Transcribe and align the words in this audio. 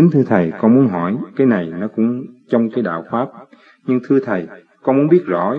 kính 0.00 0.10
thưa 0.12 0.22
thầy, 0.22 0.52
con 0.60 0.74
muốn 0.74 0.88
hỏi, 0.88 1.16
cái 1.36 1.46
này 1.46 1.66
nó 1.66 1.88
cũng 1.96 2.24
trong 2.50 2.70
cái 2.74 2.84
đạo 2.84 3.04
pháp. 3.10 3.28
Nhưng 3.86 4.00
thưa 4.08 4.18
thầy, 4.24 4.48
con 4.82 4.96
muốn 4.96 5.08
biết 5.08 5.22
rõ 5.26 5.54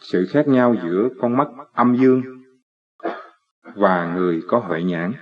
sự 0.00 0.26
khác 0.30 0.48
nhau 0.48 0.74
giữa 0.84 1.08
con 1.20 1.36
mắt 1.36 1.48
âm 1.72 1.96
dương 1.96 2.22
và 3.74 4.14
người 4.14 4.42
có 4.48 4.58
huệ 4.58 4.82
nhãn 4.82 5.12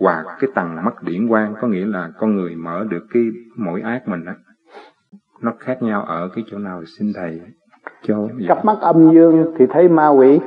hoặc 0.00 0.24
cái 0.40 0.50
tầng 0.54 0.74
mắt 0.84 1.02
điển 1.02 1.28
quang, 1.28 1.54
có 1.60 1.68
nghĩa 1.68 1.86
là 1.86 2.10
con 2.18 2.36
người 2.36 2.54
mở 2.54 2.86
được 2.90 3.06
cái 3.10 3.22
mỗi 3.56 3.80
ác 3.80 4.08
mình 4.08 4.24
đó 4.24 4.32
nó 5.40 5.52
khác 5.60 5.82
nhau 5.82 6.02
ở 6.02 6.30
cái 6.34 6.44
chỗ 6.46 6.58
nào? 6.58 6.82
Xin 6.98 7.12
thầy 7.14 7.40
cho 8.02 8.28
dạ. 8.38 8.46
cặp 8.48 8.64
mắt 8.64 8.76
âm 8.80 9.12
dương 9.14 9.54
thì 9.58 9.64
thấy 9.70 9.88
ma 9.88 10.08
quỷ. 10.08 10.40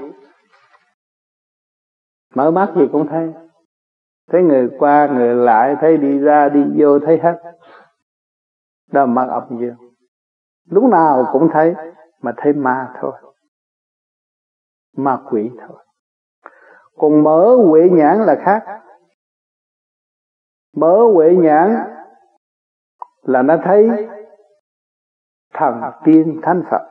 Mở 2.36 2.52
mắt 2.52 2.72
gì 2.76 2.86
cũng 2.92 3.08
thấy 3.08 3.34
thấy 4.30 4.42
người 4.44 4.70
qua, 4.80 5.08
người 5.08 5.36
lại, 5.36 5.76
thấy 5.82 5.98
đi 5.98 6.20
ra, 6.20 6.50
đi 6.50 6.64
vô, 6.78 7.00
thấy 7.00 7.20
hết. 7.24 7.40
Đó 8.92 9.02
là 9.02 9.06
mắt 9.06 9.28
âm 9.30 9.60
dương 9.60 9.90
lúc 10.70 10.84
nào 10.84 11.30
cũng 11.32 11.50
thấy, 11.54 11.76
mà 12.22 12.34
thấy 12.38 12.54
ma 12.54 12.94
thôi. 13.02 13.14
Ma 14.98 15.20
quỷ 15.30 15.52
thôi. 15.68 15.86
Còn 16.98 17.24
mở 17.24 17.56
huệ 17.56 17.90
nhãn 17.92 18.18
là 18.18 18.36
khác. 18.46 18.64
Mở 20.76 20.98
huệ 21.14 21.36
nhãn 21.36 21.76
là 23.22 23.42
nó 23.42 23.58
thấy 23.64 23.90
thần 25.54 25.82
tiên 26.04 26.40
thánh 26.44 26.64
phật. 26.72 26.90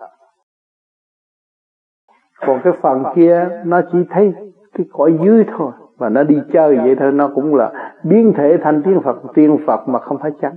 Còn 2.41 2.61
cái 2.65 2.73
phần 2.83 3.05
kia, 3.15 3.63
nó 3.65 3.81
chỉ 3.93 3.99
thấy 4.11 4.35
cái 4.73 4.87
cõi 4.93 5.19
dưới 5.25 5.45
thôi 5.59 5.73
và 5.99 6.09
nó 6.09 6.23
đi 6.23 6.41
chơi 6.53 6.77
vậy 6.77 6.97
thôi, 6.99 7.13
nó 7.13 7.31
cũng 7.35 7.55
là 7.55 7.95
biến 8.03 8.33
thể 8.37 8.57
thành 8.63 8.83
tiên 8.85 9.01
phật 9.05 9.17
tiên 9.35 9.59
phật 9.67 9.89
mà 9.89 9.99
không 9.99 10.19
phải 10.19 10.31
chánh 10.41 10.57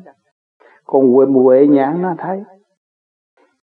còn 0.92 1.14
huệ 1.14 1.26
huệ 1.26 1.68
nhãn 1.68 2.02
nó 2.02 2.14
thấy. 2.18 2.44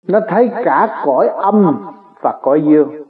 Nó 0.08 0.20
thấy 0.28 0.50
cả 0.64 1.02
cõi 1.06 1.28
âm 1.28 1.84
và 2.22 2.40
cõi 2.42 2.62
dương. 2.64 3.04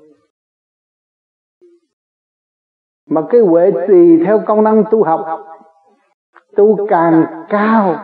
Mà 3.11 3.23
cái 3.31 3.41
huệ 3.41 3.71
tùy 3.89 4.23
theo 4.27 4.43
công 4.47 4.65
năng 4.65 4.85
tu 4.91 5.05
học, 5.05 5.21
tu 6.57 6.87
càng 6.89 7.45
cao 7.49 7.97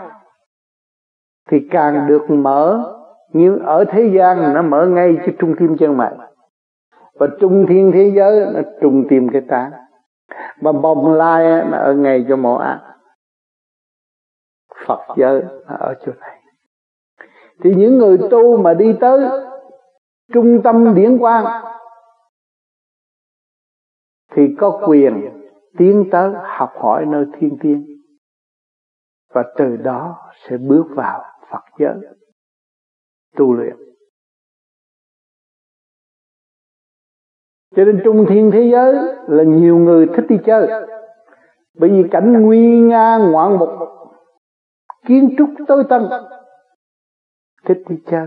thì 1.50 1.69
càng 1.70 2.06
được 2.08 2.30
mở. 2.30 2.97
Như 3.32 3.58
ở 3.58 3.84
thế 3.88 4.10
gian 4.14 4.55
nó 4.55 4.62
mở 4.62 4.86
ngay 4.86 5.19
cho 5.27 5.32
trung 5.38 5.55
tim 5.58 5.77
chân 5.77 5.97
mày. 5.97 6.12
Và 7.14 7.27
trung 7.41 7.66
thiên 7.69 7.92
thế 7.94 8.12
giới 8.16 8.47
nó 8.55 8.60
trung 8.80 9.05
tim 9.08 9.28
cái 9.32 9.42
tán 9.48 9.70
và 10.61 10.72
bồng 10.72 11.12
lai 11.12 11.64
nó 11.70 11.78
ở 11.78 11.94
ngay 11.94 12.25
cho 12.28 12.36
mộ 12.36 12.55
ác 12.55 12.97
Phật 14.86 15.14
giới 15.16 15.42
ở 15.66 15.94
chỗ 16.06 16.12
này. 16.20 16.42
Thì 17.64 17.70
những 17.77 17.98
người 17.98 18.19
tu 18.30 18.56
mà 18.56 18.75
đi 18.75 18.94
tới 19.00 19.20
trung 20.33 20.61
tâm 20.64 20.94
điển 20.94 21.19
quang, 21.19 21.64
thì 24.33 24.42
có 24.58 24.81
quyền 24.86 25.42
tiến 25.78 26.08
tới 26.12 26.33
học 26.44 26.72
hỏi 26.77 27.06
nơi 27.06 27.25
thiên 27.38 27.58
tiên. 27.61 27.86
Và 29.34 29.42
từ 29.56 29.77
đó 29.77 30.31
sẽ 30.48 30.56
bước 30.56 30.84
vào 30.97 31.25
Phật 31.50 31.64
giới 31.78 31.94
tu 33.36 33.53
luyện. 33.53 33.77
Cho 37.81 37.84
nên 37.84 38.00
trung 38.05 38.27
thiên 38.28 38.50
thế 38.50 38.70
giới 38.73 38.95
là 39.28 39.42
nhiều 39.42 39.77
người 39.77 40.06
thích 40.06 40.25
đi 40.28 40.39
chơi. 40.47 40.69
Bởi 41.78 41.91
vì 41.91 42.09
cảnh 42.11 42.42
nguy 42.42 42.81
nga, 42.81 43.19
ngoạn 43.19 43.59
mục, 43.59 43.69
kiến 45.06 45.34
trúc 45.39 45.48
tối 45.69 45.84
tân, 45.89 46.03
thích 47.67 47.78
đi 47.89 47.97
chơi, 48.10 48.27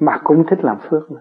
mà 0.00 0.20
cũng 0.24 0.44
thích 0.46 0.64
làm 0.64 0.76
phước. 0.90 1.10
Nữa 1.10 1.20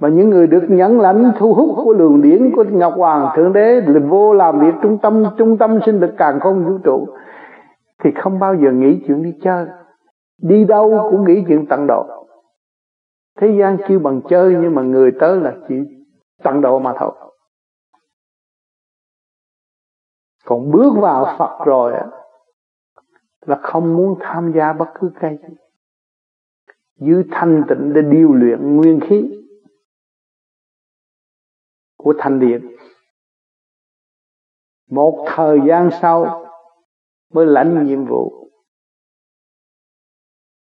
mà 0.00 0.08
những 0.08 0.30
người 0.30 0.46
được 0.46 0.62
nhẫn 0.68 1.00
lãnh 1.00 1.32
thu 1.38 1.54
hút 1.54 1.70
của 1.84 1.92
luồng 1.92 2.22
điển 2.22 2.52
của 2.56 2.64
Ngọc 2.70 2.94
Hoàng 2.96 3.28
Thượng 3.36 3.52
Đế 3.52 3.80
là 3.80 4.00
vô 4.08 4.34
làm 4.34 4.60
việc 4.60 4.74
trung 4.82 4.98
tâm 5.02 5.24
trung 5.38 5.58
tâm 5.58 5.78
sinh 5.86 6.00
lực 6.00 6.14
càng 6.16 6.40
không 6.40 6.64
vũ 6.64 6.78
trụ, 6.84 7.06
thì 8.04 8.10
không 8.20 8.38
bao 8.38 8.54
giờ 8.54 8.70
nghĩ 8.72 9.02
chuyện 9.06 9.22
đi 9.22 9.34
chơi. 9.42 9.66
Đi 10.42 10.64
đâu 10.64 11.08
cũng 11.10 11.24
nghĩ 11.24 11.44
chuyện 11.48 11.66
tận 11.66 11.86
độ 11.86 12.19
thế 13.36 13.56
gian 13.60 13.78
kêu 13.88 13.98
bằng 13.98 14.20
chơi 14.28 14.56
nhưng 14.62 14.74
mà 14.74 14.82
người 14.82 15.12
tới 15.20 15.40
là 15.40 15.56
chỉ 15.68 15.74
tận 16.42 16.60
độ 16.60 16.78
mà 16.78 16.94
thôi. 16.98 17.12
Còn 20.44 20.70
bước 20.70 20.92
vào 21.00 21.36
Phật 21.38 21.64
rồi 21.66 21.92
á, 21.92 22.06
là 23.40 23.60
không 23.62 23.96
muốn 23.96 24.18
tham 24.20 24.52
gia 24.56 24.72
bất 24.72 24.88
cứ 25.00 25.10
cái 25.20 25.38
gì. 25.42 25.54
Giữ 26.96 27.22
thanh 27.30 27.62
tịnh 27.68 27.92
để 27.94 28.02
điều 28.02 28.32
luyện 28.32 28.76
nguyên 28.76 29.00
khí 29.08 29.44
của 31.96 32.14
thanh 32.18 32.40
điện. 32.40 32.76
Một 34.90 35.24
thời 35.36 35.58
gian 35.68 35.90
sau 36.02 36.46
mới 37.32 37.46
lãnh 37.46 37.86
nhiệm 37.86 38.06
vụ, 38.06 38.50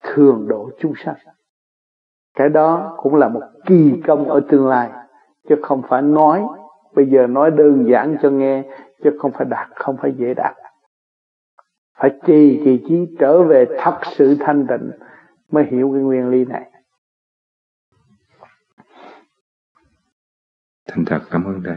thường 0.01 0.47
độ 0.49 0.71
chúng 0.79 0.93
sanh 1.05 1.36
cái 2.37 2.49
đó 2.49 2.95
cũng 2.97 3.15
là 3.15 3.29
một 3.29 3.43
kỳ 3.67 4.03
công 4.07 4.29
ở 4.29 4.41
tương 4.49 4.69
lai, 4.69 4.91
chứ 5.49 5.55
không 5.63 5.83
phải 5.89 6.03
nói, 6.03 6.43
bây 6.95 7.07
giờ 7.07 7.27
nói 7.27 7.51
đơn 7.51 7.87
giản 7.91 8.17
cho 8.23 8.31
nghe, 8.31 8.63
chứ 9.05 9.11
không 9.19 9.33
phải 9.33 9.47
đạt, 9.51 9.69
không 9.75 9.97
phải 10.03 10.15
dễ 10.17 10.35
đạt. 10.35 10.57
Phải 11.99 12.11
trì 12.27 12.63
kỳ 12.65 12.85
trí 12.89 13.17
trở 13.19 13.43
về 13.43 13.67
thật 13.79 13.99
sự 14.03 14.37
thanh 14.41 14.67
tịnh 14.67 14.91
mới 15.53 15.65
hiểu 15.65 15.91
cái 15.95 16.03
nguyên 16.03 16.29
lý 16.29 16.45
này. 16.45 16.71
Thành 20.89 21.05
thật, 21.05 21.21
cảm 21.31 21.45
ơn 21.45 21.63
thầy. 21.65 21.77